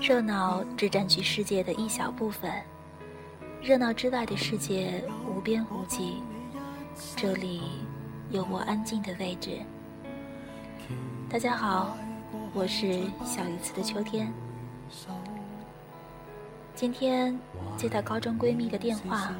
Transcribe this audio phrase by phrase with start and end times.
[0.00, 2.50] 热闹只占据世界的一小部分，
[3.62, 6.20] 热闹之外的世界无边无际。
[7.16, 7.62] 这里
[8.30, 9.60] 有我安静的位置。
[11.30, 11.96] 大家好，
[12.52, 14.32] 我是小一次的秋天。
[16.74, 17.38] 今天
[17.76, 19.32] 接到高中闺蜜的电话，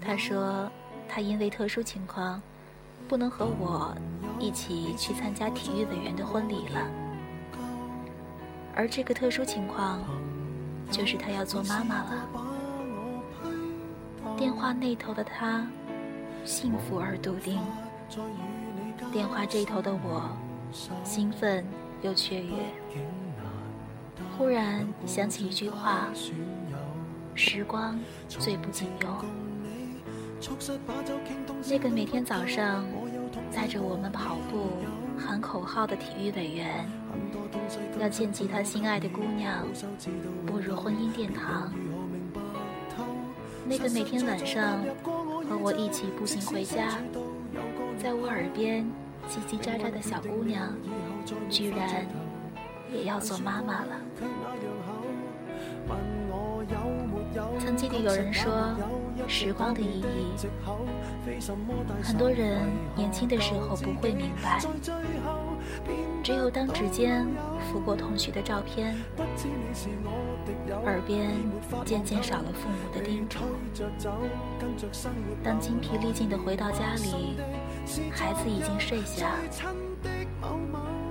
[0.00, 0.70] 她说
[1.08, 2.40] 她因为特殊情况，
[3.08, 3.96] 不能和我
[4.38, 6.86] 一起去参加体育委员的婚礼了。
[8.76, 10.00] 而这个特殊情况，
[10.90, 12.28] 就是她要做妈妈了。
[14.36, 15.66] 电话那头的她，
[16.44, 17.58] 幸福而笃定；
[19.10, 20.28] 电话这头的我，
[21.02, 21.64] 兴奋
[22.02, 22.52] 又雀跃。
[24.36, 26.08] 忽然想起一句话
[27.34, 29.10] ：“时光最不经用。”
[31.68, 32.84] 那个每天早上
[33.54, 34.70] 带着我们跑步、
[35.18, 36.86] 喊口号的体育委员。
[38.00, 39.66] 要见及他心爱的姑娘，
[40.46, 41.72] 步入婚姻殿堂。
[43.66, 44.78] 那个每天晚上
[45.48, 46.98] 和我一起步行回家，
[47.98, 48.86] 在我耳边
[49.28, 50.72] 叽叽喳喳的小姑娘，
[51.50, 52.06] 居然
[52.92, 53.96] 也要做妈妈了。
[57.58, 58.52] 曾经里有人说，
[59.26, 60.36] 时光的意义，
[62.02, 62.62] 很多人
[62.96, 64.60] 年轻的时候不会明白。
[66.22, 67.26] 只有当指尖
[67.70, 68.96] 拂过同学的照片，
[70.84, 71.30] 耳边
[71.84, 73.38] 渐渐少了父母的叮嘱，
[75.42, 77.36] 当精疲力尽的回到家里，
[78.10, 79.30] 孩子已经睡下，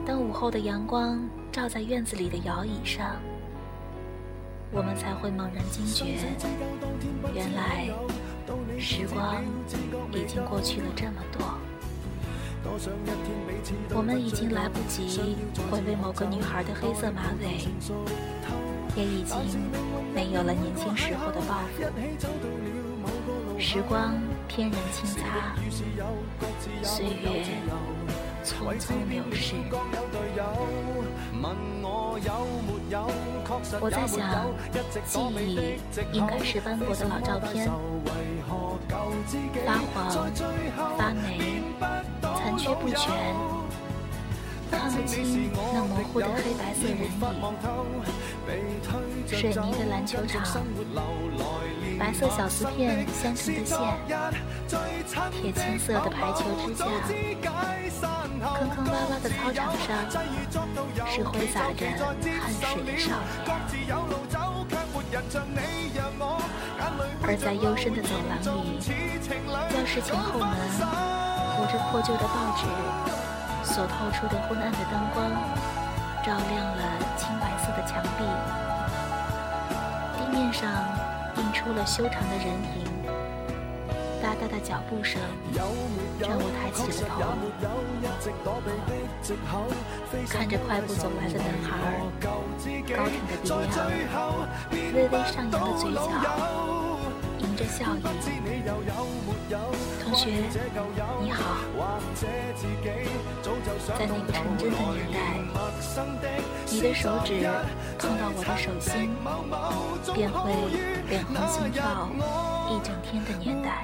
[0.05, 1.19] 当午后的阳光
[1.51, 3.15] 照在院子里的摇椅上，
[4.71, 6.05] 我们才会猛然惊觉，
[7.33, 7.89] 原来
[8.79, 9.43] 时光
[10.11, 11.57] 已经过去了这么多。
[13.95, 15.21] 我们已经来不及
[15.71, 17.65] 回味某个女孩的黑色马尾，
[18.95, 19.37] 也已经
[20.13, 21.83] 没有了年轻时候的抱负。
[23.57, 24.15] 时光
[24.47, 25.55] 翩然轻擦，
[26.83, 27.45] 岁月
[28.47, 29.55] 匆匆流逝。
[33.81, 34.17] 我在想，
[35.05, 35.77] 记忆
[36.13, 37.69] 应该是斑驳的老照片，
[39.65, 39.95] 发黄、
[40.97, 41.61] 发霉。
[42.21, 43.03] 残缺不全，
[44.71, 47.11] 看不清那模糊的黑白色人影。
[49.27, 50.41] 水泥的篮球场，
[52.07, 53.77] 白色小丝片相成的线，
[55.29, 56.85] 铁青色的排球支架，
[58.55, 59.91] 坑坑洼洼的操场上，
[61.05, 61.85] 是挥洒着
[62.39, 63.27] 汗水的少年。
[67.21, 70.47] 而在幽深的走廊里，教室前后门。
[71.57, 72.63] 扶着破旧的报纸，
[73.65, 75.27] 所透出的昏暗的灯光，
[76.23, 76.81] 照亮了
[77.17, 78.23] 青白色的墙壁。
[80.17, 80.71] 地面上
[81.37, 82.83] 映出了修长的人影，
[84.21, 85.21] 哒哒的脚步声
[85.53, 87.07] 让我抬起了
[89.49, 89.65] 头，
[90.27, 91.69] 看着快步走来的男孩，
[92.19, 93.47] 高挺的鼻
[94.11, 94.15] 梁，
[94.71, 94.75] 微
[95.09, 96.86] 微上扬的嘴角。
[97.57, 97.99] 迎着笑意，
[100.03, 100.29] 同学
[101.19, 101.57] 你好。
[103.97, 105.17] 在那个纯真的年代，
[106.69, 107.41] 你的手指
[107.97, 109.09] 碰到我的手心，
[110.13, 110.51] 便会
[111.09, 112.07] 脸红心跳
[112.69, 113.83] 一整天的年代。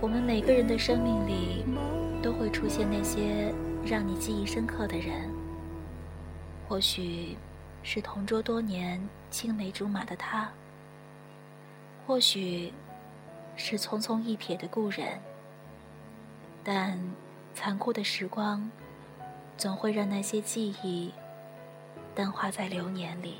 [0.00, 1.64] 我们每个人的生命里，
[2.22, 3.52] 都会出现那些
[3.84, 5.28] 让你记忆深刻的人。
[6.68, 7.36] 或许
[7.82, 10.48] 是同桌多年、青梅竹马的他。
[12.06, 12.72] 或许
[13.56, 15.20] 是匆匆一瞥的故人，
[16.62, 16.96] 但
[17.52, 18.70] 残酷的时光
[19.58, 21.12] 总会让那些记忆
[22.14, 23.38] 淡化在流年里。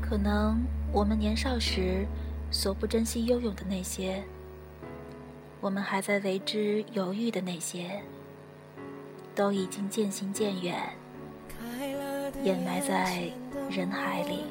[0.00, 2.04] 可能我们年少时。
[2.52, 4.22] 所不珍惜、拥有的那些，
[5.58, 8.02] 我们还在为之犹豫的那些，
[9.34, 10.78] 都已经渐行渐远，
[12.44, 13.32] 掩埋在
[13.70, 14.44] 人海里。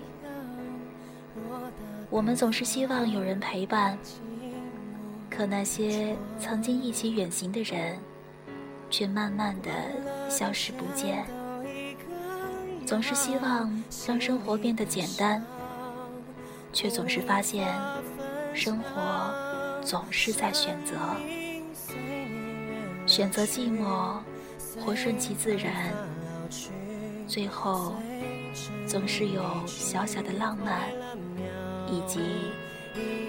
[2.09, 3.95] 我们总是希望有人陪伴，
[5.29, 7.99] 可那些曾经一起远行的人，
[8.89, 9.69] 却慢慢的
[10.27, 11.23] 消失不见。
[12.83, 13.71] 总是希望
[14.07, 15.41] 让生活变得简单。
[16.73, 17.67] 却总是发现，
[18.53, 19.33] 生活
[19.83, 20.95] 总是在选择，
[23.05, 24.19] 选择寂寞，
[24.79, 25.93] 或顺其自然，
[27.27, 27.95] 最后
[28.87, 30.89] 总是有小小的浪漫，
[31.87, 32.19] 以及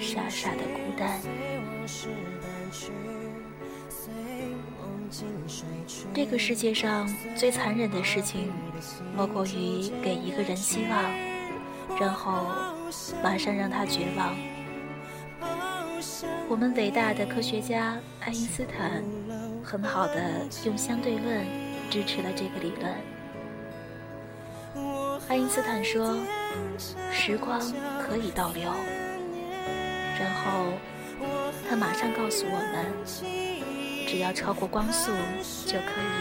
[0.00, 1.20] 傻傻的孤单。
[6.14, 7.06] 这个世界上
[7.36, 8.50] 最残忍的事情，
[9.16, 12.46] 莫过于给一个人希望，然后
[13.22, 14.34] 马上让他绝望。
[16.48, 19.02] 我们伟大的科学家爱因斯坦，
[19.62, 21.46] 很好的用相对论
[21.88, 22.92] 支持了这个理论。
[25.28, 26.18] 爱因斯坦说，
[27.10, 27.60] 时光
[28.00, 28.70] 可以倒流，
[30.20, 30.72] 然后
[31.68, 32.92] 他马上告诉我们，
[34.06, 35.12] 只要超过光速
[35.64, 36.12] 就可以。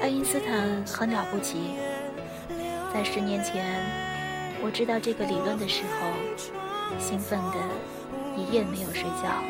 [0.00, 1.74] 爱因斯坦很了不起，
[2.94, 3.82] 在十年前
[4.62, 6.12] 我知道这个理论的时候。
[6.98, 7.58] 兴奋的
[8.34, 9.44] 一夜没有睡觉。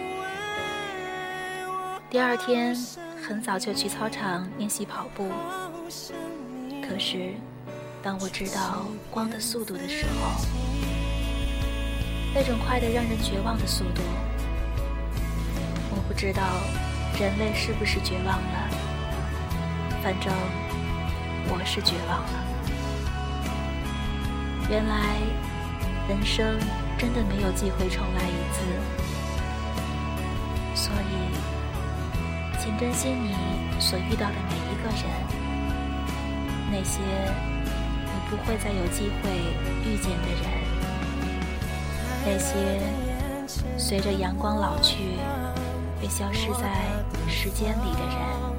[2.10, 2.76] 第二天
[3.22, 5.30] 很早就去操场练习跑步。
[6.82, 7.32] 可是，
[8.02, 10.44] 当我知道光的速度的时候，
[12.34, 14.02] 那种快得让人绝望的速度，
[15.92, 16.42] 我不知道
[17.20, 18.68] 人类是不是绝望了。
[20.02, 20.32] 反正
[21.48, 22.47] 我是绝望了。
[24.68, 25.16] 原来，
[26.08, 26.58] 人生。
[27.00, 28.60] 真的没有机会重来一次，
[30.74, 31.14] 所以，
[32.58, 33.36] 请珍惜你
[33.78, 35.04] 所遇到的每一个人，
[36.72, 36.98] 那些
[38.02, 39.30] 你不会再有机会
[39.88, 40.50] 遇见的人，
[42.26, 42.82] 那些
[43.78, 45.20] 随着阳光老去
[46.00, 46.82] 会消失在
[47.28, 48.57] 时间里的人。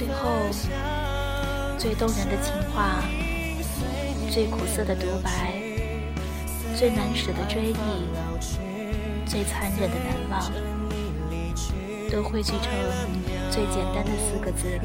[0.00, 0.48] 最后，
[1.76, 3.04] 最动人的情话，
[4.30, 5.52] 最苦涩的独白，
[6.74, 7.74] 最难舍的追忆，
[9.26, 10.50] 最残忍的难忘，
[12.10, 12.72] 都汇聚成
[13.50, 14.80] 最简单的四个字：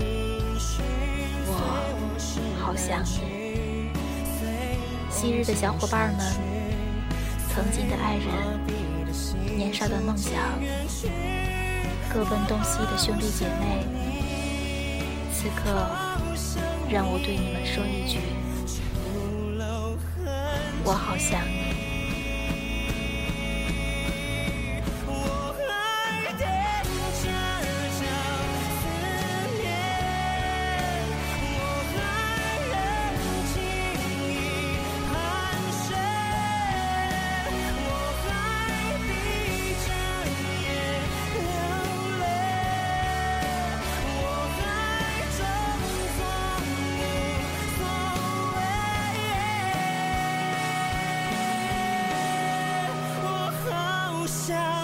[1.48, 1.52] 我
[2.60, 3.92] 好想你。
[5.10, 6.26] 昔日的小伙伴们，
[7.54, 8.60] 曾经的爱人，
[9.56, 10.34] 年少的梦想，
[12.14, 13.86] 各奔东西的兄弟姐妹，
[15.46, 15.88] 此刻。
[16.90, 18.18] 让我对你们说一句，
[20.84, 21.65] 我好想你。
[54.28, 54.75] shout.